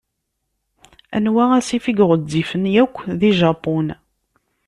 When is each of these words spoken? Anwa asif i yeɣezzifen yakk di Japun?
Anwa 1.15 1.43
asif 1.57 1.85
i 1.91 1.93
yeɣezzifen 1.97 2.63
yakk 2.75 2.95
di 3.19 3.31
Japun? 3.39 3.87